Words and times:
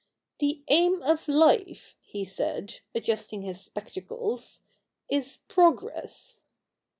'The 0.39 0.63
aim 0.69 0.99
of 1.03 1.27
life,' 1.27 1.95
he 2.01 2.25
said, 2.25 2.79
adjusting 2.95 3.43
his 3.43 3.61
spectacles, 3.63 4.61
'is 5.11 5.37
progress.' 5.47 6.41